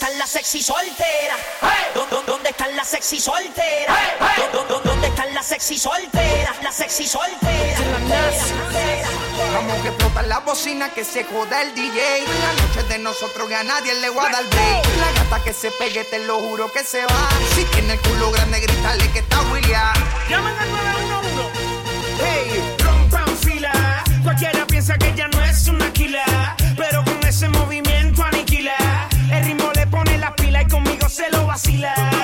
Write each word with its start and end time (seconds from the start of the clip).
están 0.00 0.16
las 0.16 0.30
sexy 0.30 0.62
solteras? 0.62 1.38
¿Dónde, 2.24 2.50
están 2.50 2.76
las 2.76 2.86
sexy 2.86 3.18
solteras? 3.18 3.98
¿Dónde, 4.84 5.08
están 5.08 5.34
las 5.34 5.44
sexy 5.44 5.76
solteras? 5.76 6.62
Las 6.62 6.76
sexy 6.76 7.08
solteras. 7.08 7.80
Vamos 9.54 9.82
que 9.82 9.88
explota 9.88 10.22
la 10.22 10.38
bocina, 10.38 10.88
que 10.90 11.04
se 11.04 11.24
joda 11.24 11.62
el 11.62 11.74
DJ. 11.74 12.22
La 12.24 12.52
noche 12.62 12.82
de 12.88 12.98
nosotros 13.00 13.48
que 13.48 13.56
a 13.56 13.64
nadie 13.64 13.92
le 13.94 14.10
va 14.10 14.28
a 14.28 14.30
dar 14.30 14.44
break. 14.44 14.86
La 15.00 15.12
gata 15.20 15.42
que 15.42 15.52
se 15.52 15.72
pegue, 15.72 16.04
te 16.04 16.20
lo 16.20 16.38
juro 16.42 16.72
que 16.72 16.84
se 16.84 17.04
va. 17.04 17.28
Si 17.56 17.64
tiene 17.64 17.94
el 17.94 18.00
culo 18.00 18.30
grande, 18.30 18.60
grítale 18.60 19.10
que 19.10 19.18
está 19.18 19.40
William. 19.50 19.94
Llamen 20.28 20.58
al 20.60 20.70
911. 20.70 21.58
Hey, 22.22 22.76
rompan 22.84 23.36
fila. 23.38 24.04
Cualquiera 24.22 24.64
piensa 24.64 24.96
que 24.96 25.08
ella 25.08 25.26
no 25.26 25.42
es 25.42 25.66
una 25.66 25.92
killer. 25.92 26.37
Se 31.08 31.30
lo 31.30 31.46
vacila. 31.46 32.17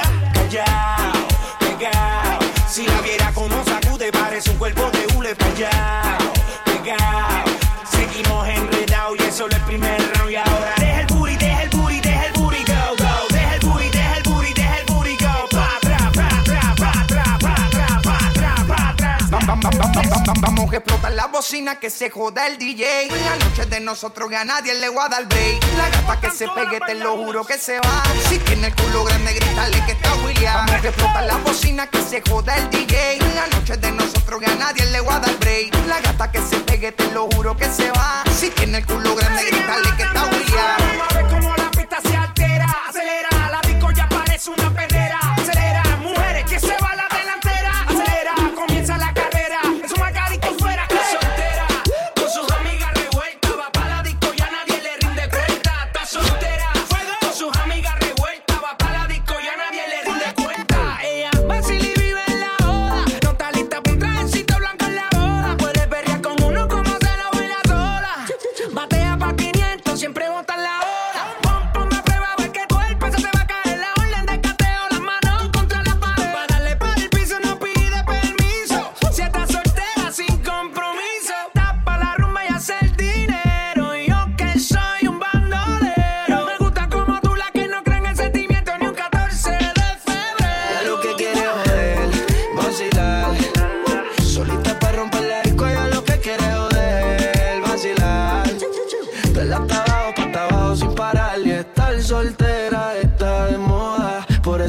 La 21.11 21.27
bocina, 21.27 21.79
que 21.79 21.91
se 21.91 22.11
joda 22.11 22.47
el 22.47 22.57
DJ. 22.57 23.09
La 23.09 23.37
noche 23.37 23.67
de 23.67 23.81
nosotros 23.81 24.29
que 24.31 24.37
a 24.37 24.45
nadie 24.45 24.75
le 24.75 24.89
va 24.89 25.05
a 25.05 25.09
dar 25.09 25.27
break. 25.27 25.63
La 25.77 25.91
gata 25.91 26.21
que 26.21 26.31
se 26.31 26.49
pegue, 26.49 26.81
te 26.81 26.95
lo 26.95 27.17
juro 27.17 27.45
que 27.45 27.59
se 27.59 27.79
va. 27.79 28.03
Si 28.29 28.39
tiene 28.39 28.69
el 28.69 28.75
culo 28.75 29.05
grande, 29.05 29.35
grítale 29.35 29.85
que 29.85 29.93
está 29.93 30.15
William. 30.25 30.67
Vamos 30.67 30.85
explota 30.85 31.23
la 31.23 31.37
bocina, 31.39 31.87
que 31.89 32.01
se 32.01 32.23
joda 32.23 32.57
el 32.57 32.71
DJ. 32.71 33.19
La 33.35 33.47
noche 33.49 33.77
de 33.77 33.93
nosotros 33.93 34.41
que 34.41 34.47
a 34.47 34.55
nadie 34.55 34.87
le 34.87 35.01
va 35.03 35.17
a 35.17 35.21
dar 35.21 35.39
break. 35.39 35.75
La 35.87 36.01
gata 36.01 36.33
que 36.33 36.41
se 36.41 36.57
pegue, 36.61 36.93
te 36.93 37.11
lo 37.13 37.29
juro 37.35 37.57
que 37.57 37.67
se 37.67 37.91
va. 37.91 38.25
Si 38.39 38.51
tiene 38.51 38.79
el 38.79 38.87
culo 38.87 39.15
grande, 39.15 39.45
grítale 39.45 39.97
que 39.97 40.03
está 40.03 40.14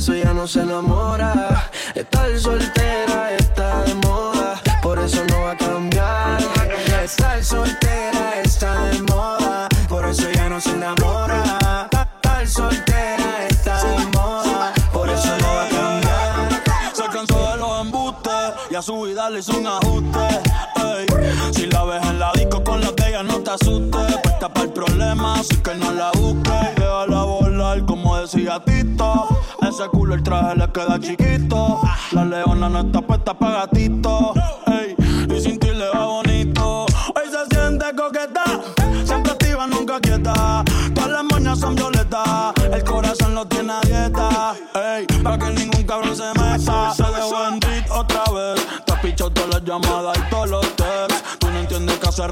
eso 0.05 0.13
ya 0.13 0.33
no 0.35 0.45
se 0.45 0.61
enamora. 0.61 1.71
Estar 1.95 2.39
soltera 2.39 3.33
está 3.39 3.81
de 3.85 3.95
moda, 3.95 4.61
por 4.83 4.99
eso 4.99 5.23
no 5.29 5.41
va 5.41 5.51
a 5.53 5.57
cambiar. 5.57 6.37
Estar 7.03 7.43
soltera 7.43 8.39
está 8.43 8.85
de 8.89 9.01
moda, 9.01 9.67
por 9.89 10.05
eso 10.05 10.29
ya 10.31 10.47
no 10.47 10.61
se 10.61 10.69
enamora. 10.73 11.89
Estar 11.91 12.47
soltera 12.47 13.47
está 13.49 13.83
de 13.83 14.05
moda, 14.15 14.73
por 14.93 15.09
eso 15.09 15.37
no 15.41 15.47
va 15.47 15.65
a 15.65 15.69
cambiar. 15.69 16.61
Se 16.93 17.03
cansó 17.05 17.51
de 17.51 17.57
los 17.57 17.81
embustes 17.81 18.53
y 18.69 18.75
a 18.75 18.83
su 18.83 19.01
vida 19.01 19.27
le 19.31 19.39
hizo 19.39 19.57
un 19.57 19.65
ajuste. 19.65 20.27
Si 21.53 21.65
la 21.65 21.83
ves 21.83 22.05
en 22.05 22.19
la 22.19 22.31
disco 22.33 22.63
con 22.63 22.79
la 22.79 22.93
que 22.93 23.07
ella 23.07 23.23
no 23.23 23.39
te 23.39 23.49
asustes. 23.49 24.17
Puesta 24.21 24.49
para 24.49 24.67
el 24.67 24.71
problema, 24.71 25.39
así 25.39 25.55
que 25.63 25.73
no 25.73 25.91
la 25.91 26.11
busques. 26.11 26.75
Déjala 26.75 27.23
volar 27.23 27.83
como 27.85 28.17
decía 28.17 28.61
Tito. 28.63 28.84
Ese 29.75 29.89
culo 29.89 30.15
el 30.15 30.23
traje 30.23 30.55
le 30.55 30.71
queda 30.71 30.97
chiquito. 30.97 31.81
La 32.13 32.23
leona 32.23 32.69
no 32.69 32.79
está 32.79 33.01
puesta 33.01 33.37
para 33.37 33.65
gatito. 33.65 34.33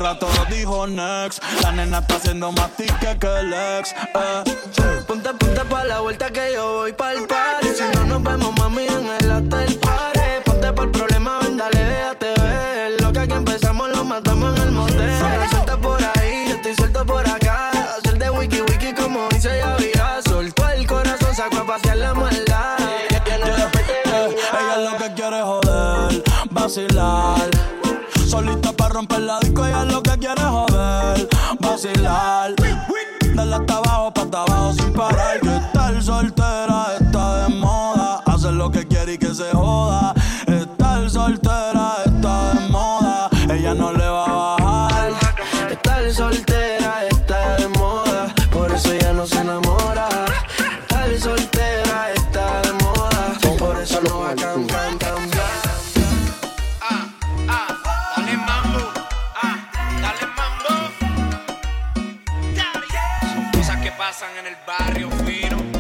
Rato 0.04 0.28
dijo 0.50 0.86
Next. 0.86 1.42
La 1.62 1.72
nena 1.72 2.00
está 2.00 2.16
haciendo 2.16 2.52
más 2.52 2.70
tique 2.76 3.18
que 3.20 3.40
el 3.40 3.54
ex. 3.54 3.94
Eh. 3.94 4.44
Ponte, 5.08 5.34
ponte 5.34 5.62
pa' 5.62 5.86
la 5.86 6.02
vuelta 6.02 6.30
que 6.30 6.54
yo 6.54 6.74
voy 6.74 6.94
pa'l 6.94 7.26
party. 7.26 7.68
Si 7.70 7.84
no 7.96 8.06
nos 8.06 8.24
vemos, 8.24 8.54
mami, 8.60 8.86
en 8.86 9.08
el 9.08 9.32
after 9.32 9.83
barrio 64.66 65.10
fino. 65.26 65.73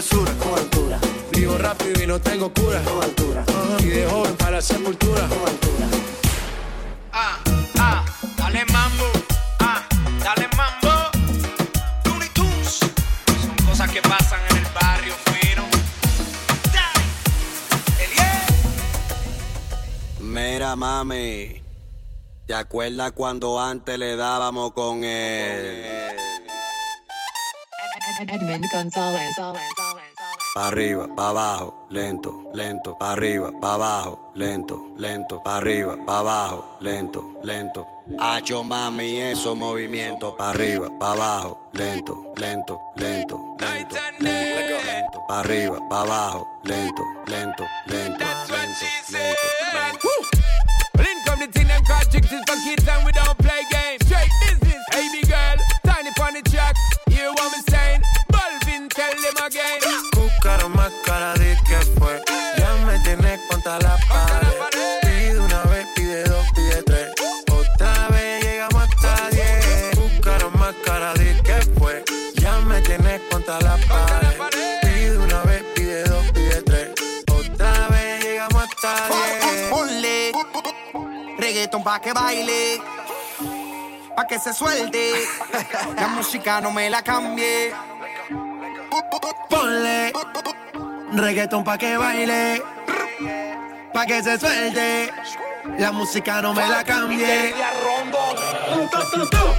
Travesura. 0.00 0.32
con 0.42 0.58
altura, 0.58 0.98
Vivo 1.32 1.58
rápido 1.58 2.02
y 2.02 2.06
no 2.06 2.18
tengo 2.20 2.52
cura. 2.52 2.80
con 2.82 3.02
altura, 3.02 3.44
Y 3.80 3.84
de 3.86 4.06
joven 4.08 4.34
para 4.36 4.52
la 4.52 4.62
sepultura. 4.62 5.28
con 5.28 5.38
altura. 5.48 5.86
Ah, 7.12 7.38
ah, 7.78 8.04
dale 8.36 8.64
mambo, 8.66 9.04
ah, 9.60 9.82
dale 10.24 10.48
mambo. 10.56 10.88
Looney 12.04 12.28
Tunes, 12.30 12.78
son 12.78 13.56
cosas 13.66 13.90
que 13.90 14.00
pasan 14.02 14.40
en 14.50 14.56
el 14.58 14.64
barrio 14.80 15.14
fino. 15.26 15.64
Eliel. 17.98 18.42
Mira, 20.20 20.76
mami. 20.76 21.60
¿Te 22.46 22.54
acuerdas 22.54 23.12
cuando 23.12 23.60
antes 23.60 23.98
le 23.98 24.16
dábamos 24.16 24.72
con 24.72 25.04
él? 25.04 25.86
Edmund 28.28 28.66
Gonzalez. 28.72 29.34
Pa' 30.52 30.66
arriba, 30.66 31.06
pa' 31.14 31.28
abajo, 31.28 31.86
lento, 31.90 32.50
lento, 32.54 32.96
pa' 32.98 33.12
arriba, 33.12 33.52
pa' 33.60 33.74
abajo, 33.74 34.32
lento, 34.34 34.90
lento, 34.96 35.40
pa' 35.44 35.58
arriba, 35.58 35.96
pa' 36.04 36.18
abajo, 36.18 36.76
lento, 36.80 37.38
lento. 37.44 37.86
Hacho 38.18 38.64
mami, 38.64 39.20
esos 39.20 39.56
movimientos, 39.56 40.34
pa' 40.36 40.50
arriba, 40.50 40.88
pa' 40.98 41.12
abajo, 41.12 41.70
lento, 41.72 42.32
lento, 42.36 42.80
lento, 42.96 43.38
lento, 43.60 43.96
lento, 44.18 45.22
pa' 45.28 45.38
arriba, 45.38 45.78
pa' 45.88 46.02
abajo, 46.02 46.46
lento, 46.64 47.04
lento, 47.26 47.64
lento, 47.86 48.24
lento, 48.26 48.84
lento, 49.12 49.46
lento. 49.72 50.08
Well, 50.96 51.06
in 51.06 51.22
come 51.24 51.38
the 51.38 51.46
thing 51.46 51.68
them 51.68 51.84
call 51.84 52.02
tricks 52.10 52.32
is 52.32 52.42
for 52.44 52.56
kids 52.66 52.84
we 53.06 53.12
don't 53.12 53.38
play 53.38 53.62
games. 53.70 54.04
Straight 54.04 54.32
business, 54.42 54.82
hey 54.90 55.22
girl, 55.22 55.56
tiny 55.84 56.10
pon 56.16 56.34
the 56.34 56.42
pa' 82.00 82.06
que 82.06 82.12
baile, 82.12 82.82
pa' 84.16 84.26
que 84.26 84.38
se 84.38 84.52
suelte. 84.54 85.12
La 85.96 86.08
música 86.08 86.60
no 86.60 86.70
me 86.70 86.88
la 86.88 87.02
cambie. 87.02 87.72
Ponle 89.48 90.12
reggaeton 91.12 91.64
pa' 91.64 91.76
que 91.76 91.96
baile, 91.96 92.62
pa' 93.92 94.06
que 94.06 94.22
se 94.22 94.38
suelte. 94.38 95.12
La 95.78 95.92
música 95.92 96.40
no 96.40 96.54
me 96.54 96.66
la 96.66 96.82
cambie. 96.84 97.54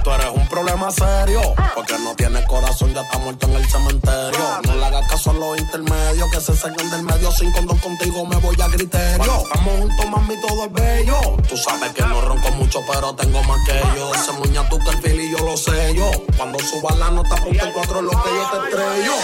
Tú 0.02 0.10
eres 0.10 0.26
un 0.34 0.48
problema 0.48 0.90
serio, 0.90 1.40
porque 1.74 1.98
no 1.98 2.14
tienes 2.14 2.44
corazón, 2.46 2.92
ya 2.92 3.02
está 3.02 3.18
muerto 3.18 3.46
en 3.46 3.52
el 3.54 3.68
cementerio. 3.68 4.40
No 4.64 4.74
le 4.74 4.84
hagas 4.84 5.08
caso 5.08 5.30
a 5.30 5.34
los 5.34 5.58
intermedios, 5.58 6.30
que 6.30 6.40
se 6.40 6.56
salgan 6.56 6.90
del 6.90 7.02
medio. 7.02 7.30
Sin 7.30 7.52
condón 7.52 7.78
contigo 7.78 8.26
me 8.26 8.36
voy 8.36 8.56
a 8.60 8.66
criterio. 8.66 9.42
Estamos 9.42 9.78
juntos, 9.78 10.10
mami, 10.10 10.36
todo 10.40 10.64
es 10.64 10.72
bello. 10.72 11.36
Tú 11.48 11.56
sabes 11.56 11.92
que 11.92 12.02
no 12.02 12.20
ronco 12.20 12.50
mucho, 12.52 12.80
pero 12.90 13.14
tengo 13.14 13.42
más 13.44 13.58
que 13.66 13.80
yo. 13.96 14.14
Ese 14.14 14.32
muña 14.32 14.68
tú 14.68 14.78
que 14.78 14.90
el 14.90 14.98
fili 15.02 15.30
yo 15.30 15.38
lo 15.44 15.56
sé 15.56 15.94
yo. 15.94 16.10
Cuando 16.36 16.58
suba 16.58 16.94
la 16.96 17.10
nota, 17.10 17.36
ponte 17.36 17.72
cuatro, 17.72 18.02
lo 18.02 18.10
que 18.10 18.16
yo 18.16 18.50
te 18.50 18.68
estrello. 18.68 19.14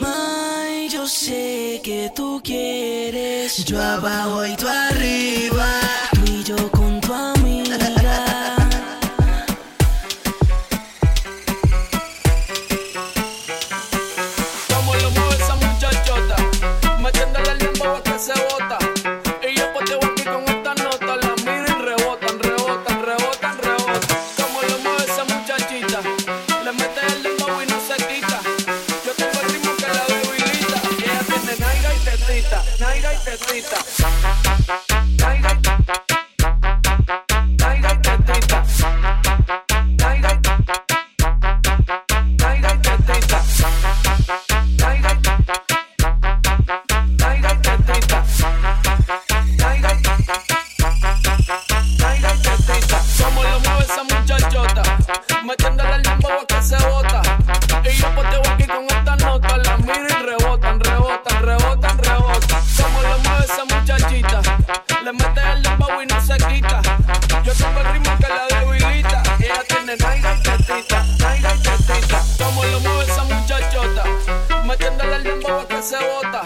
May, 0.00 0.88
yo 0.88 1.06
sé 1.06 1.80
que 1.84 2.10
tú 2.14 2.40
quieres 2.42 2.77
Yo 3.64 3.82
abajo 3.82 4.46
y 4.46 4.54
tú 4.56 4.68
arriba 4.68 4.97
miro 59.88 60.06
y 60.08 60.22
rebotan, 60.22 60.80
rebotan, 60.80 61.42
rebotan, 61.42 61.98
rebotan. 61.98 62.62
Como 62.76 63.02
lo 63.02 63.18
mueve 63.18 63.44
esa 63.44 63.64
muchachita, 63.64 64.42
le 65.04 65.12
mete 65.12 65.40
el 65.52 65.62
limbo 65.62 66.02
y 66.02 66.06
no 66.06 66.20
se 66.20 66.36
quita. 66.36 66.82
Yo 67.44 67.52
tengo 67.54 67.80
el 67.80 67.86
ritmo 67.92 68.16
que 68.18 68.28
la 68.28 68.60
debilita. 68.60 69.22
Ella 69.40 69.62
tiene 69.66 69.96
naiga 69.96 70.34
y 70.34 70.42
tetita, 70.42 71.04
naiga 71.18 71.54
y 71.54 71.58
tetita. 71.58 72.22
Como 72.38 72.64
lo 72.64 72.80
mueve 72.80 73.04
esa 73.04 73.24
muchachota, 73.24 74.04
metiéndole 74.64 75.16
el 75.16 75.24
limbo 75.24 75.60
a 75.60 75.68
que 75.68 75.82
se 75.82 75.96
bota. 75.96 76.42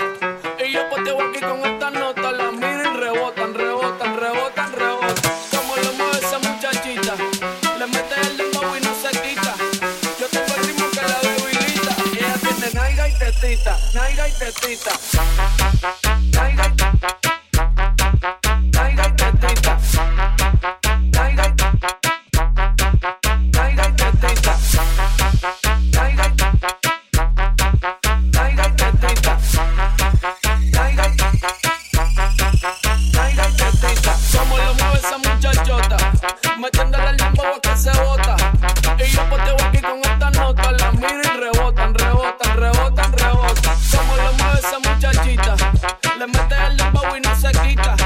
Y 47.17 47.21
no 47.21 47.37
se 47.37 47.51
quita. 47.51 47.97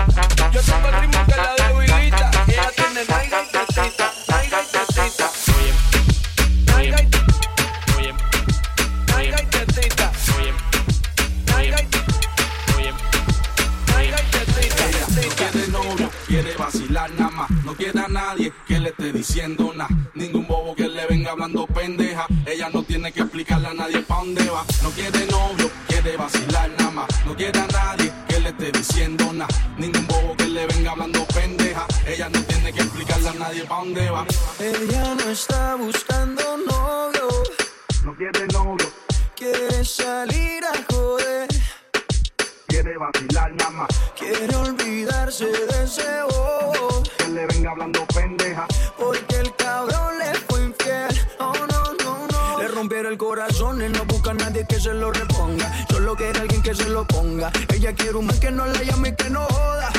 Yo 0.53 0.61
tengo 0.63 0.89
el 0.89 1.01
ritmo 1.01 1.27
que 1.27 1.37
la 1.37 1.55
debilita. 1.69 2.31
Y 2.47 2.51
ella 2.53 2.71
tiene 2.75 3.05
naiga 3.05 3.43
y 3.43 3.47
tetita, 3.53 4.13
y 4.27 4.33
y 4.33 4.49
y 6.87 6.97
y 7.99 8.07
y 15.19 15.29
quiere 15.31 15.69
novio, 15.69 16.11
quiere 16.27 16.57
vacilar 16.57 17.11
nada 17.11 17.31
más. 17.31 17.51
No 17.65 17.75
quiere 17.75 18.01
a 18.01 18.09
nadie 18.09 18.53
que 18.67 18.81
le 18.81 18.89
esté 18.89 19.13
diciendo 19.13 19.73
nada. 19.75 19.91
Ningún 20.15 20.47
bobo 20.47 20.75
que 20.75 20.89
le 20.89 21.07
venga 21.07 21.33
hablando 21.33 21.67
pendeja. 21.67 22.27
Ella 22.47 22.71
no 22.73 22.83
tiene 22.83 23.13
que 23.13 23.21
explicarle 23.21 23.69
a 23.69 23.75
nadie 23.75 24.01
pa' 24.01 24.17
dónde 24.17 24.49
va. 24.49 24.65
No 24.83 24.91
quiere 24.91 25.27
novio, 25.27 25.71
quiere 25.87 26.17
vacilar 26.17 26.71
nada 26.79 26.91
más. 26.91 27.27
No 27.27 27.35
quiere 27.37 27.59
a 27.59 27.67
nadie 27.67 27.76
pa' 33.69 33.77
dónde 33.77 34.11
va. 34.11 34.27
Ella 34.59 35.15
no 35.15 35.31
está 35.31 35.75
buscando 35.77 36.43
novio, 36.57 37.29
No 38.05 38.15
quiere 38.15 38.47
novio, 38.53 38.87
quiere 39.35 39.85
salir 39.85 40.65
a 40.65 40.93
joder, 40.93 41.49
quiere 42.67 42.97
vacilar 42.99 43.53
nada 43.55 43.71
más. 43.71 43.89
quiere 44.19 44.55
olvidarse 44.57 45.47
de 45.47 45.85
ese 45.85 46.23
bobo, 46.31 47.03
Que 47.19 47.29
le 47.29 47.47
venga 47.47 47.71
hablando 47.73 48.07
pendeja. 48.15 48.67
porque 48.99 49.37
el 49.41 49.55
cabrón 49.57 50.19
le 50.19 50.35
fue 50.47 50.63
infiel. 50.65 51.27
Oh 51.39 51.53
no, 51.71 51.95
no, 52.05 52.27
no. 52.29 52.59
Le 52.59 52.69
rompieron 52.69 53.13
el 53.13 53.19
corazón 53.19 53.83
y 53.83 53.89
no 53.89 54.05
busca 54.05 54.31
a 54.31 54.35
nadie 54.35 54.65
que 54.69 54.81
se 54.81 54.95
lo 54.95 55.11
reponga. 55.13 55.87
Solo 55.91 56.15
quiere 56.17 56.39
alguien 56.41 56.63
que 56.63 56.75
se 56.75 56.89
lo 56.89 57.05
ponga. 57.07 57.51
Ella 57.75 57.93
quiere 57.95 58.15
un 58.17 58.27
man 58.27 58.39
que 58.41 58.51
no 58.51 58.67
la 58.67 58.83
llame 58.83 59.11
y 59.11 59.17
que 59.17 59.31
no 59.31 59.41
joda. 59.47 59.91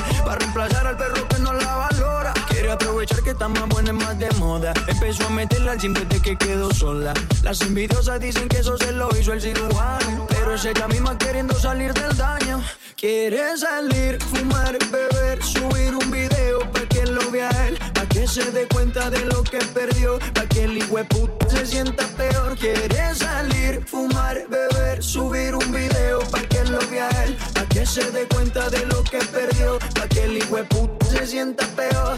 Está 3.37 3.47
más 3.47 3.69
buena 3.69 3.91
y 3.91 3.93
más 3.93 4.17
de 4.17 4.31
moda. 4.39 4.73
Empezó 4.87 5.27
a 5.27 5.29
meterla 5.29 5.73
al 5.73 5.79
simple 5.79 6.03
de 6.05 6.19
que 6.19 6.35
quedó 6.35 6.73
sola. 6.73 7.13
Las 7.43 7.61
envidiosas 7.61 8.19
dicen 8.19 8.49
que 8.49 8.57
eso 8.57 8.75
se 8.77 8.91
lo 8.91 9.09
hizo 9.15 9.31
el 9.31 9.41
cirujano. 9.41 10.25
Pero 10.27 10.55
es 10.55 10.65
ella 10.65 10.87
misma 10.87 11.15
queriendo 11.19 11.53
salir 11.53 11.93
del 11.93 12.17
daño. 12.17 12.63
Quiere 12.95 13.55
salir, 13.55 14.17
fumar, 14.23 14.75
beber, 14.91 15.43
subir 15.43 15.93
un 15.93 16.09
video 16.09 16.59
pa' 16.71 16.87
que 16.89 17.05
lo 17.05 17.29
vea 17.29 17.51
él. 17.67 17.77
Pa' 17.93 18.07
que 18.07 18.27
se 18.27 18.51
dé 18.51 18.67
cuenta 18.67 19.11
de 19.11 19.23
lo 19.25 19.43
que 19.43 19.59
perdió. 19.59 20.17
Pa' 20.33 20.47
que 20.47 20.63
el 20.63 20.79
puta 21.07 21.47
se 21.49 21.65
sienta 21.67 22.07
peor. 22.17 22.57
Quiere 22.57 23.13
salir, 23.13 23.85
fumar, 23.85 24.47
beber, 24.49 25.03
subir 25.03 25.53
un 25.53 25.71
video 25.71 26.21
pa' 26.31 26.41
que 26.41 26.63
lo 26.65 26.79
vea 26.89 27.09
él. 27.23 27.37
Pa' 27.53 27.67
que 27.69 27.85
se 27.85 28.09
dé 28.09 28.27
cuenta 28.33 28.67
de 28.71 28.83
lo 28.87 29.03
que 29.03 29.19
perdió. 29.19 29.77
Pa' 29.93 30.07
que 30.07 30.23
el 30.23 30.39
puta 30.39 31.05
se 31.05 31.27
sienta 31.27 31.67
peor. 31.75 32.17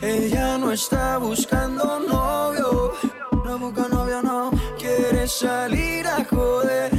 Ella 0.00 0.58
no 0.58 0.72
está 0.72 1.18
buscando 1.18 1.98
novio, 2.00 2.92
no 3.44 3.58
busca 3.58 3.88
novio, 3.88 4.22
no. 4.22 4.50
Quiere 4.78 5.26
salir 5.26 6.06
a 6.06 6.24
joder. 6.24 6.90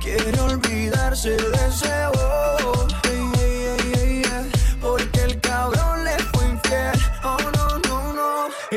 Quiere 0.00 0.40
olvidarse 0.40 1.30
de 1.30 1.66
ese 1.68 2.06
bobo, 2.14 2.79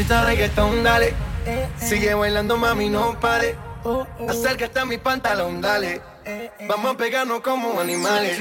Si 0.00 0.04
necesitas 0.04 0.24
reggaetón, 0.24 0.82
dale. 0.82 1.14
Sigue 1.78 2.14
bailando, 2.14 2.56
mami, 2.56 2.88
no 2.88 3.20
pare. 3.20 3.54
Acércate 4.26 4.78
a 4.80 4.86
mi 4.86 4.96
pantalón, 4.96 5.60
dale. 5.60 6.00
Vamos 6.66 6.94
a 6.94 6.96
pegarnos 6.96 7.40
como 7.42 7.78
animales. 7.78 8.38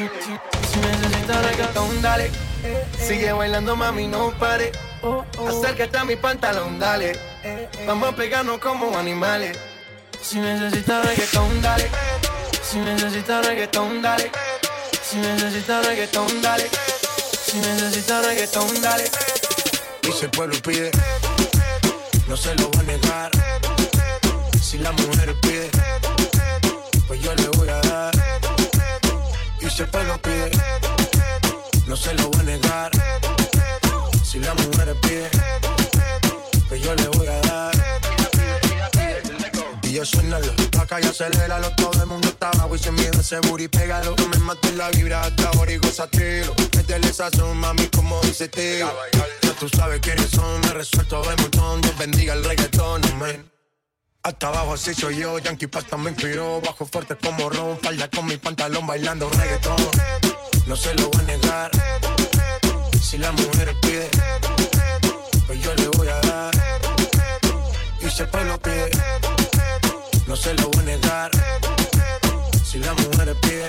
Si 0.72 0.80
necesitas 0.80 1.46
reggaetón, 1.46 2.01
dale. 2.01 2.32
Sigue 2.98 3.34
bailando, 3.34 3.75
mami, 3.75 4.08
no 4.08 4.32
pare. 4.39 4.72
Acércate 5.50 5.98
a 5.98 6.06
mi 6.06 6.16
pantalón, 6.16 6.80
dale. 6.80 7.20
Vamos 7.86 8.13
a 8.13 8.16
pegarnos 8.16 8.60
como 8.60 8.98
animales. 8.98 9.58
Si 10.22 10.39
necesitas 10.39 11.06
reggaetón, 11.08 11.62
dale. 11.62 11.89
Si 12.63 12.78
necesitas 12.80 13.46
reggaetón, 13.46 14.01
dale. 14.01 14.32
Si 15.04 15.18
necesitas 15.18 15.86
reggaetón, 15.86 16.42
dale. 16.42 16.70
Si 17.44 17.58
necesitas 17.58 18.25
reggaetón, 18.25 18.82
dale. 18.82 19.04
Y 20.04 20.12
si 20.13 20.24
el 20.24 20.32
pueblo 20.32 20.58
pide, 20.62 20.89
no 22.30 22.38
se 22.38 22.54
lo 22.56 22.70
voy 22.70 22.82
a 22.82 22.84
negar. 22.84 23.32
Si 24.62 24.78
la 24.78 24.92
mujer 24.92 25.36
pide, 25.42 25.70
pues 27.08 27.20
yo 27.22 27.34
le 27.34 27.48
voy 27.58 27.70
a 27.70 27.82
dar. 27.82 28.14
Y 29.60 29.68
si 29.68 29.82
el 29.82 29.90
pueblo 29.90 30.22
pide, 30.22 30.52
no 31.88 31.96
se 31.98 32.14
lo 32.14 32.30
voy 32.30 32.42
a 32.42 32.44
negar. 32.44 32.92
Si 34.24 34.40
la 34.40 34.54
mujer 34.54 34.96
pide, 35.02 35.30
pues 36.68 36.84
yo 36.84 36.94
le 36.94 37.08
voy 37.08 37.28
a 37.28 37.42
dar. 37.42 37.74
Y 39.82 39.94
yo 39.94 40.06
suénalo, 40.06 40.54
y 41.01 41.06
aceléralo 41.06 41.70
Todo 41.75 42.01
el 42.01 42.08
mundo 42.08 42.27
está 42.27 42.50
abajo 42.50 42.75
y 42.75 42.79
sin 42.79 42.96
miedo 42.96 43.20
ese 43.20 43.39
booty 43.39 43.68
pégalo. 43.68 44.15
No 44.18 44.27
me 44.27 44.38
mates 44.39 44.75
la 44.75 44.89
vibra 44.89 45.22
hasta 45.22 45.50
ahora 45.50 45.72
y 45.72 45.77
gózatelo 45.77 46.53
Métele 46.75 47.13
sazón, 47.13 47.58
mami, 47.58 47.88
como 47.88 48.20
dice 48.22 48.48
tío 48.48 48.91
Ya 49.41 49.53
tú 49.60 49.70
sabes 49.70 50.00
quiénes 50.01 50.29
son, 50.29 50.62
me 50.62 50.74
resuelto 50.74 51.22
de 51.24 51.36
montón. 51.38 51.82
Dios 51.82 51.98
bendiga 51.98 52.34
el 52.34 52.44
reggaetón, 52.44 53.03
amén 53.13 53.50
hasta 54.22 54.50
abajo 54.50 54.74
así 54.74 54.94
soy 54.94 55.18
yo, 55.18 55.39
Yankee 55.39 55.68
Pasta 55.68 55.96
me 55.96 56.10
inspiró. 56.10 56.60
Bajo 56.62 56.86
fuerte 56.86 57.15
como 57.15 57.50
Ron, 57.50 57.79
falda 57.79 58.10
con 58.10 58.25
mi 58.25 58.36
pantalón 58.36 58.86
bailando 58.86 59.29
reggaetón. 59.29 59.77
No 60.68 60.75
se 60.75 60.94
lo 60.96 61.10
voy 61.10 61.22
a 61.22 61.24
negar. 61.24 61.72
Si 63.01 63.18
la 63.18 63.32
mujer 63.32 63.75
pide 63.82 64.10
Pues 65.48 65.63
yo 65.63 65.74
le 65.74 65.88
voy 65.88 66.08
a 66.10 66.20
dar. 66.20 66.53
Y 68.01 68.22
el 68.22 68.27
pueblo 68.27 68.60
pide 68.60 68.91
no 70.30 70.36
se 70.36 70.54
lo 70.54 70.70
voy 70.70 70.82
a 70.82 70.86
negar. 70.86 71.32
Si 72.64 72.78
la 72.78 72.94
mujer 72.94 73.36
pide, 73.42 73.68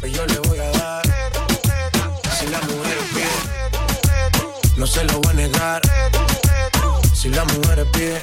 pues 0.00 0.12
yo 0.14 0.24
le 0.24 0.38
voy 0.48 0.58
a 0.58 0.70
dar. 0.70 1.02
Si 2.38 2.46
la 2.46 2.60
mujer 2.62 2.98
pide, 3.12 4.78
no 4.78 4.86
se 4.86 5.04
lo 5.04 5.20
voy 5.20 5.30
a 5.30 5.34
negar. 5.34 5.82
Si 7.12 7.28
la 7.28 7.44
mujer 7.44 7.86
pide, 7.92 8.18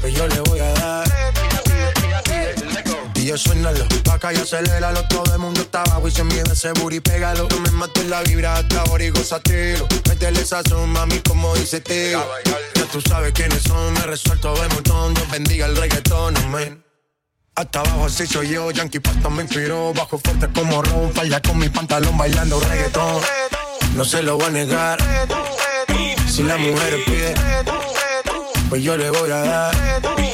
pues 0.00 0.12
yo 0.12 0.26
le 0.26 0.40
voy 0.40 0.58
a 0.58 0.72
dar. 0.72 1.11
Oye, 3.22 3.38
suénalo, 3.38 3.86
vaca 4.04 4.32
y 4.32 4.36
aceléralo. 4.36 5.06
Todo 5.06 5.32
el 5.32 5.38
mundo 5.38 5.60
está 5.60 5.82
abajo 5.82 6.08
y 6.08 6.10
se 6.10 6.24
mide 6.24 6.42
ese 6.50 6.72
booty, 6.72 6.98
pégalo. 6.98 7.46
No 7.50 7.60
me 7.60 7.70
mates 7.70 8.04
la 8.06 8.20
vibra 8.22 8.56
hasta 8.56 8.80
ahora 8.80 9.04
y 9.04 9.10
gozatelo. 9.10 9.86
Métele 10.08 10.40
esa 10.40 10.60
son, 10.68 10.90
mami, 10.90 11.20
como 11.20 11.54
dice 11.54 11.80
tío. 11.80 12.20
Ya 12.74 12.84
tú 12.90 13.00
sabes 13.00 13.32
quiénes 13.32 13.62
son, 13.62 13.92
me 13.92 14.00
resuelto 14.00 14.52
de 14.60 14.68
montón. 14.70 15.14
Dios 15.14 15.30
bendiga 15.30 15.66
el 15.66 15.76
reggaetón, 15.76 16.36
amén. 16.38 16.84
Hasta 17.54 17.78
abajo 17.78 18.06
así 18.06 18.26
soy 18.26 18.48
yo, 18.48 18.72
Yankee 18.72 18.98
Pasta 18.98 19.28
me 19.28 19.42
inspiró 19.42 19.92
Bajo 19.92 20.18
fuerte 20.18 20.48
como 20.54 20.80
Ron, 20.80 21.12
falla 21.12 21.38
con 21.42 21.58
mi 21.58 21.68
pantalón 21.68 22.16
bailando 22.16 22.58
reggaetón 22.58 23.20
No 23.94 24.06
se 24.06 24.22
lo 24.22 24.38
voy 24.38 24.46
a 24.46 24.50
negar 24.50 24.98
Si 26.26 26.42
la 26.42 26.56
mujer 26.56 27.04
pide 27.04 27.34
Pues 28.70 28.82
yo 28.82 28.96
le 28.96 29.10
voy 29.10 29.30
a 29.30 29.36
dar 29.36 30.31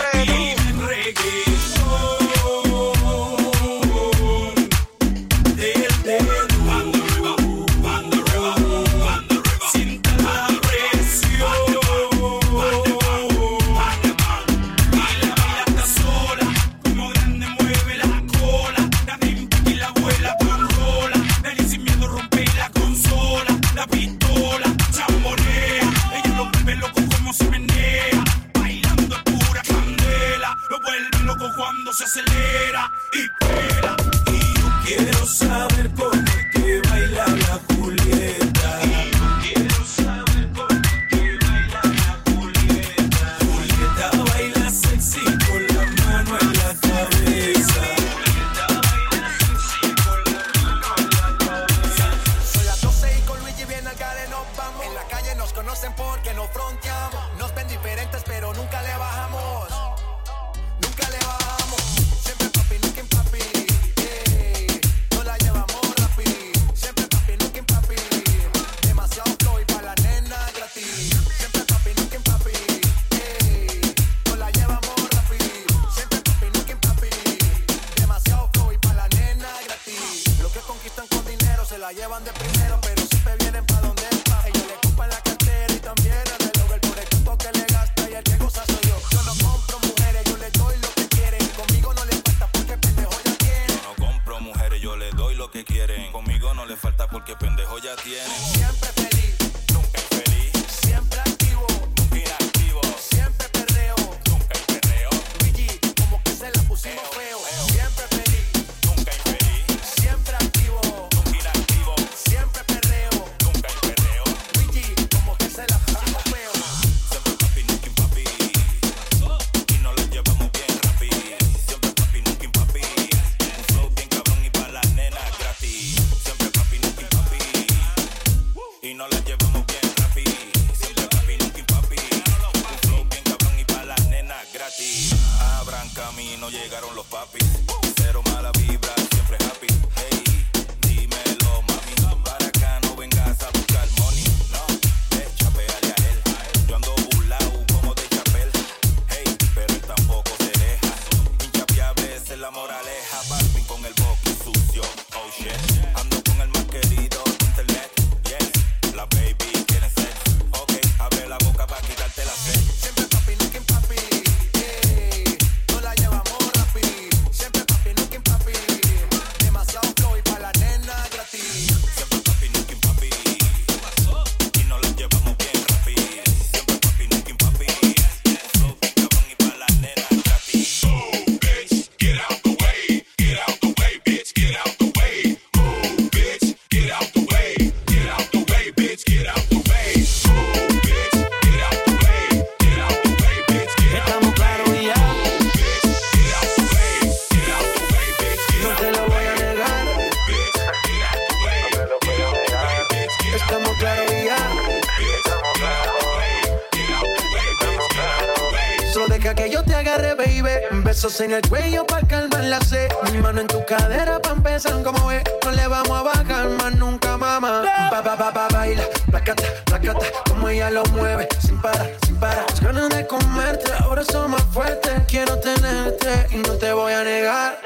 en 213.36 213.46
tu 213.46 213.62
cadera 213.66 214.18
pa' 214.20 214.30
empezar 214.30 214.82
como 214.82 215.06
ve. 215.06 215.22
No 215.44 215.50
le 215.50 215.68
vamos 215.68 215.90
a 215.90 216.02
bajar 216.02 216.48
más 216.48 216.74
nunca, 216.76 217.18
mamá. 217.18 217.62
Pa, 217.90 218.02
pa, 218.02 218.16
pa, 218.16 218.32
pa, 218.32 218.48
baila, 218.48 218.82
placata, 219.10 219.42
placata. 219.66 220.06
Como 220.28 220.48
ella 220.48 220.70
lo 220.70 220.82
mueve, 220.92 221.28
sin 221.40 221.60
parar, 221.60 221.90
sin 222.06 222.16
parar. 222.16 222.46
Las 222.48 222.60
ganas 222.60 222.88
de 222.88 223.06
comerte, 223.06 223.70
ahora 223.80 224.02
son 224.04 224.30
más 224.30 224.42
fuertes. 224.44 224.92
Quiero 225.08 225.38
tenerte 225.40 226.28
y 226.30 226.36
no 226.38 226.54
te 226.54 226.72
voy 226.72 226.92
a 226.92 227.04
negar. 227.04 227.58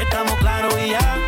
Estamos 0.00 0.34
claros 0.38 0.74
y 0.78 0.90
ya. 0.90 1.25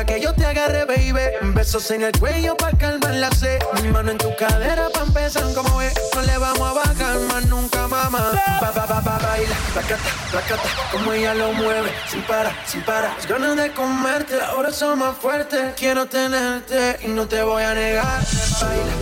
Que 0.00 0.20
yo 0.20 0.32
te 0.32 0.46
agarre, 0.46 0.86
baby. 0.86 1.52
Besos 1.54 1.90
en 1.90 2.02
el 2.02 2.18
cuello 2.18 2.56
pa' 2.56 2.72
calmar 2.72 3.14
la 3.14 3.30
sed. 3.30 3.60
Mi 3.82 3.88
mano 3.88 4.10
en 4.10 4.18
tu 4.18 4.34
cadera 4.36 4.88
pa' 4.88 5.02
empezar 5.02 5.44
como 5.54 5.82
es. 5.82 5.92
No 6.14 6.22
le 6.22 6.38
vamos 6.38 6.66
a 6.66 6.72
bajar 6.72 7.18
más 7.28 7.44
nunca, 7.46 7.86
mamá. 7.86 8.32
Pa, 8.58 8.72
pa, 8.72 8.86
pa, 8.86 9.00
pa, 9.02 9.18
baila, 9.18 9.54
placata, 9.74 10.02
placata. 10.30 10.62
Como 10.90 11.12
ella 11.12 11.34
lo 11.34 11.52
mueve, 11.52 11.92
sin 12.08 12.22
parar, 12.22 12.54
sin 12.66 12.82
parar. 12.82 13.14
Las 13.16 13.26
ganas 13.26 13.56
de 13.56 13.72
comerte, 13.72 14.40
ahora 14.40 14.72
son 14.72 14.98
más 14.98 15.16
fuertes. 15.16 15.74
Quiero 15.76 16.06
tenerte 16.06 16.98
y 17.02 17.08
no 17.08 17.26
te 17.28 17.42
voy 17.42 17.62
a 17.62 17.74
negar. 17.74 18.22
Baila, 18.60 18.92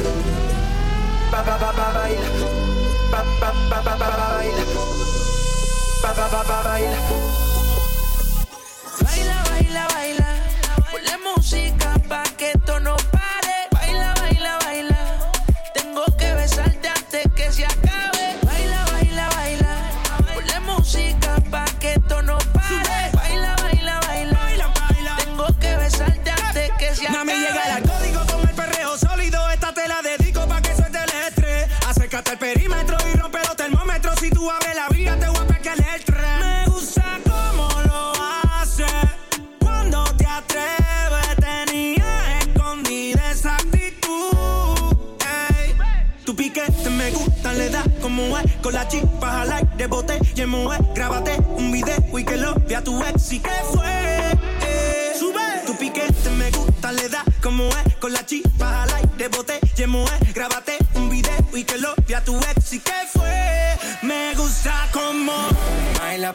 pa, 1.31 1.45
pa, 1.45 1.57
pa, 1.57 1.73
pa, 1.73 1.93
baila. 1.93 2.29
Pa, 3.13 3.25
pa, 3.41 3.53
pa, 3.71 3.83
pa, 3.83 3.97
pa, 3.97 4.35
baila. 4.37 4.65
Pa, 6.03 6.13
ba, 6.15 6.27
baila. 6.65 6.65
Baila, 6.65 6.65
baila, 6.65 6.97
baila. 9.05 9.40
Aire, 49.81 49.87
bote 49.87 50.19
y. 50.37 50.95
Grábate 50.95 51.39
un 51.57 51.73
video 51.73 52.19
y 52.19 52.25
que 52.25 52.37
lo 52.37 52.55
vea 52.69 52.83
tu 52.85 53.03
ex. 53.03 53.33
¿Y 53.33 53.41
qué 53.41 53.51
fue? 53.73 53.87
Eh, 54.63 55.13
Sube. 55.19 55.41
Tu 55.67 55.75
piquete 55.77 56.31
me 56.31 56.51
gusta, 56.51 56.93
le 56.93 57.09
da 57.09 57.25
como 57.43 57.69
es. 57.69 57.97
Con 57.97 58.13
la 58.13 58.25
chispa 58.27 58.83
al 58.83 58.95
aire, 58.95 59.29
bote 59.29 59.59
y 59.77 59.87
mujer. 59.87 60.19
Grábate 60.35 60.77
un 60.95 61.09
video 61.09 61.57
y 61.57 61.65
que 61.65 61.79
lo 61.79 61.95
vea 62.07 62.23
tu 62.23 62.37
ex. 62.37 62.75
¿Y 62.75 62.81
qué 62.81 62.93
fue? 63.13 63.79
Me 64.03 64.35
gusta 64.35 64.89
como. 64.93 65.33
Baila 65.99 66.35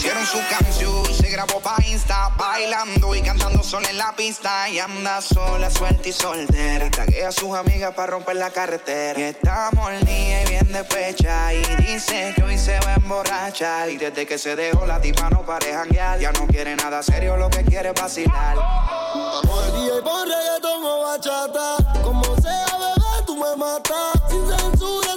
pusieron 0.00 0.26
su 0.26 0.38
canción, 0.48 1.14
se 1.14 1.28
grabó 1.28 1.60
pa' 1.60 1.76
Insta, 1.86 2.30
bailando 2.34 3.14
y 3.14 3.20
cantando 3.20 3.62
sola 3.62 3.90
en 3.90 3.98
la 3.98 4.14
pista. 4.16 4.66
Y 4.70 4.78
anda 4.78 5.20
sola, 5.20 5.68
suelta 5.68 6.08
y 6.08 6.12
soltera. 6.12 6.86
Y 6.86 6.90
taguea 6.90 7.28
a 7.28 7.32
sus 7.32 7.54
amigas 7.54 7.92
para 7.94 8.12
romper 8.12 8.36
la 8.36 8.48
carretera. 8.48 9.20
Y 9.20 9.24
está 9.24 9.68
molida 9.72 10.42
y 10.42 10.48
bien 10.48 10.72
despecha. 10.72 11.52
Y 11.52 11.62
dice 11.82 12.32
que 12.34 12.42
hoy 12.42 12.56
se 12.56 12.80
va 12.80 12.92
a 12.92 12.94
emborrachar. 12.94 13.90
Y 13.90 13.98
desde 13.98 14.26
que 14.26 14.38
se 14.38 14.56
dejó 14.56 14.86
la 14.86 15.02
tipa 15.02 15.28
no 15.28 15.44
pare 15.44 15.70
janguear. 15.70 16.18
Ya 16.18 16.32
no 16.32 16.46
quiere 16.46 16.76
nada 16.76 17.02
serio, 17.02 17.36
lo 17.36 17.50
que 17.50 17.62
quiere 17.62 17.90
es 17.90 18.00
vacilar. 18.00 18.56
Vamos 18.56 19.64
al 19.64 19.72
DJ 19.72 20.00
pon 20.00 20.26
reggaetón 20.26 20.82
o 20.82 21.02
bachata. 21.02 22.02
Como 22.02 22.24
sea, 22.40 22.66
bebé, 22.78 23.26
tú 23.26 23.36
me 23.36 23.54
matas. 23.54 24.30
Sin 24.30 24.48
censura, 24.48 25.09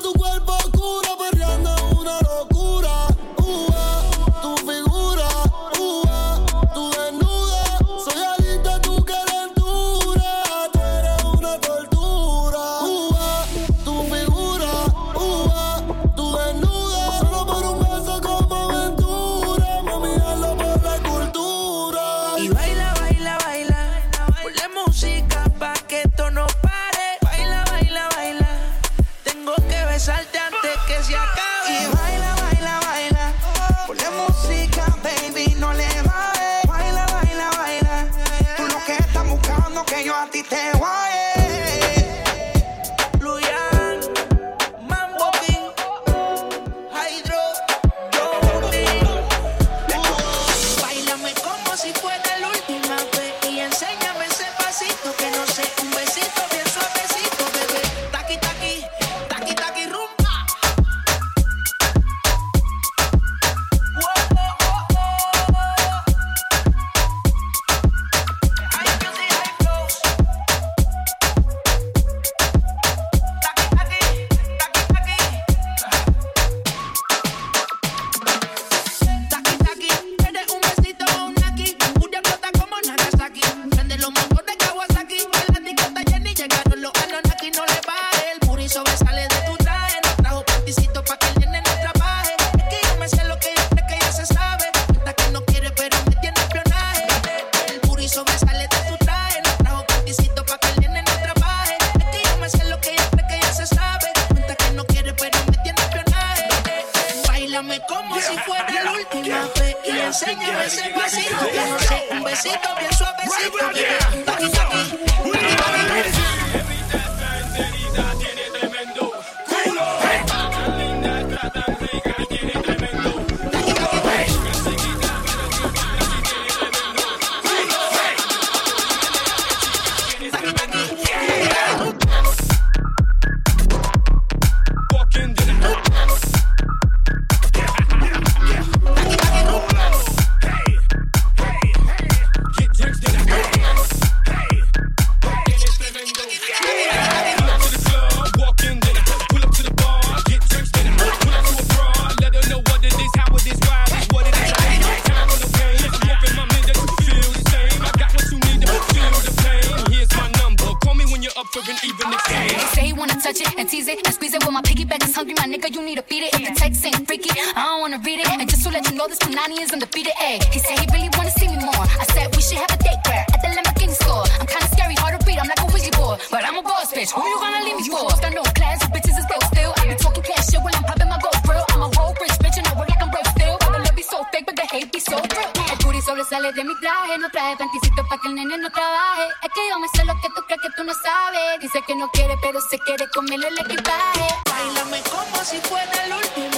sobresales 186.23 186.55
de 186.55 186.63
mi 186.63 186.75
traje. 186.79 187.17
No 187.17 187.29
traje 187.29 187.57
panticito 187.57 188.05
pa' 188.07 188.17
que 188.17 188.27
el 188.27 188.35
nene 188.35 188.57
no 188.57 188.69
trabaje. 188.71 189.27
Es 189.41 189.49
que 189.53 189.61
yo 189.69 189.79
me 189.79 189.87
sé 189.89 190.05
lo 190.05 190.13
que 190.15 190.29
tú 190.29 190.41
crees 190.45 190.61
que 190.61 190.69
tú 190.75 190.83
no 190.83 190.93
sabes. 190.93 191.59
Dice 191.59 191.81
que 191.85 191.95
no 191.95 192.07
quiere, 192.09 192.37
pero 192.41 192.61
se 192.61 192.79
quiere 192.79 193.07
comerle 193.13 193.47
el 193.47 193.59
equipaje. 193.59 194.27
Bailame 194.49 195.01
como 195.11 195.43
si 195.43 195.59
fuera 195.61 196.05
el 196.05 196.13
último. 196.13 196.52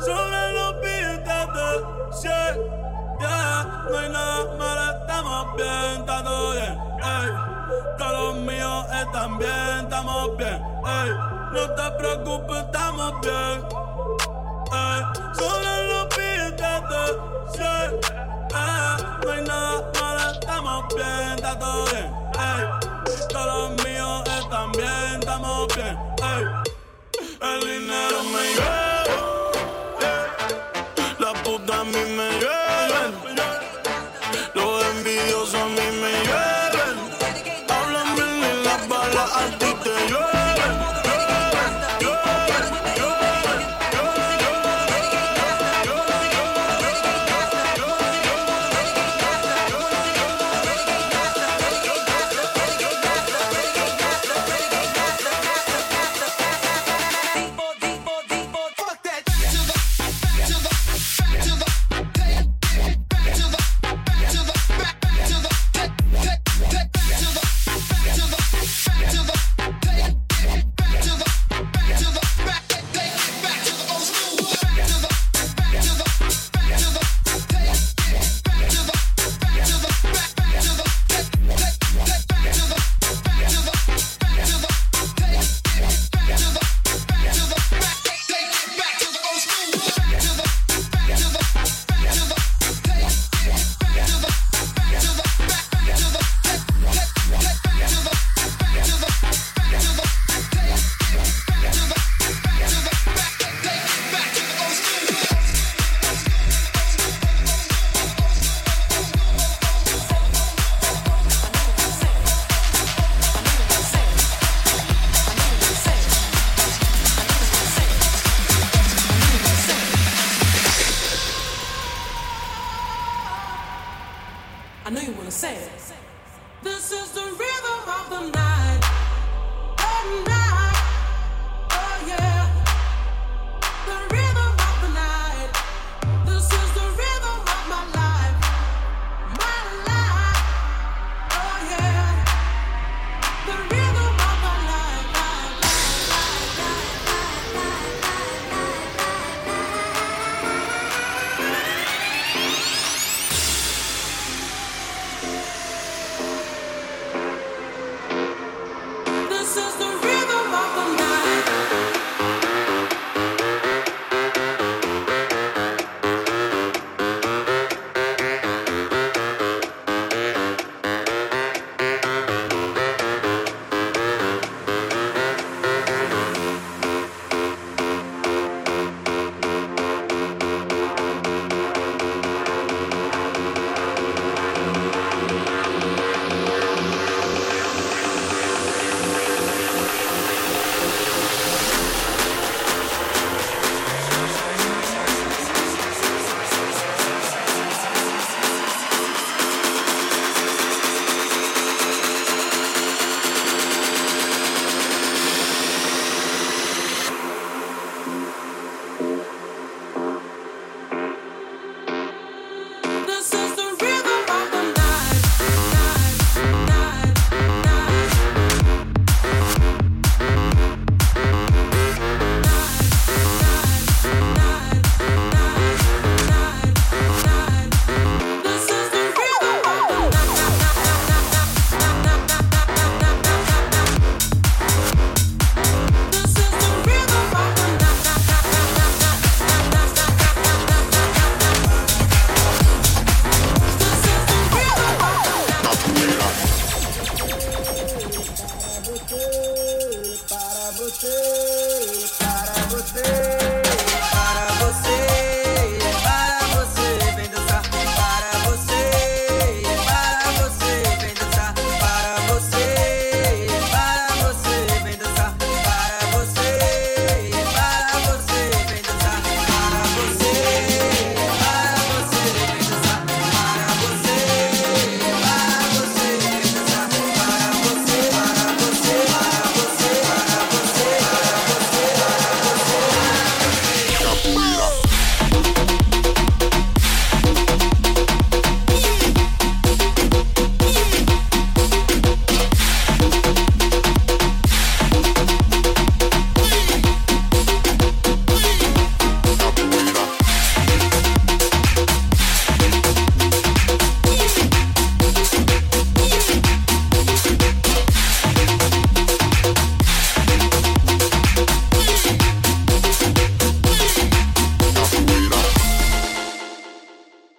sobre 0.00 0.52
los 0.52 0.80
billetes 0.80 1.46
de 1.54 1.68
100. 2.12 2.78
Yeah, 3.20 3.84
no 3.90 3.98
hay 3.98 4.08
nada 4.10 4.56
malo, 4.56 4.98
estamos 5.00 5.56
bien, 5.56 6.00
está 6.00 6.22
todo 6.22 6.52
bien. 6.52 6.78
Ey. 7.02 7.30
Todos 7.98 8.12
los 8.12 8.36
míos 8.36 8.86
están 8.92 9.38
bien, 9.38 9.78
estamos 9.82 10.36
bien. 10.36 10.62
Ey. 10.86 11.10
No 11.52 11.70
te 11.74 11.90
preocupes, 11.98 12.58
estamos 12.58 13.20
bien. 13.22 13.66
Ey. 14.72 15.02
Sobre 15.34 15.88
los 15.88 16.08
billetes 16.16 16.80
de 16.90 17.02
100. 17.52 18.00
Yeah, 18.50 19.18
no 19.24 19.32
hay 19.32 19.42
nada 19.42 19.90
malo, 20.00 20.30
estamos 20.30 20.94
bien, 20.94 21.32
está 21.34 21.58
todo 21.58 21.84
bien. 21.86 22.14
Ey. 22.38 22.62
Todos 23.30 23.46
los 23.46 23.84
míos 23.84 24.22
están 24.40 24.72
bien, 24.72 25.20
estamos 25.20 25.74
bien. 25.74 25.98
Ey. 26.22 26.44
El 27.40 27.60
dinero 27.60 28.22
me 28.24 28.54
llega. 28.54 28.87
a 31.70 31.84
mí 31.84 32.04
me 32.16 32.37